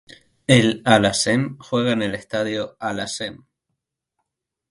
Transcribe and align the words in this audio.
El 0.47 0.81
Al-Hazm 0.83 1.59
juega 1.59 1.91
en 1.91 2.01
el 2.01 2.15
Estadio 2.15 2.75
Al 2.79 3.01
Hazm. 3.01 3.45